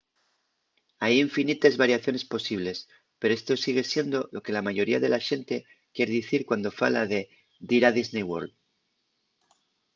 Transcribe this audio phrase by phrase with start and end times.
[1.03, 2.77] hai infinites variaciones posibles
[3.19, 5.55] pero esto sigue siendo lo que la mayoría de la xente
[5.93, 7.21] quier dicir cuando fala de
[7.69, 8.51] dir a disney world